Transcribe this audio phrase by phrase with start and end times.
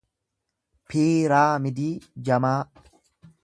[0.93, 1.93] piiraamidii
[2.29, 2.59] jamaa